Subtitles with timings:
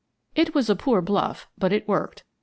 [0.33, 2.23] It was a poor bluff, but it worked.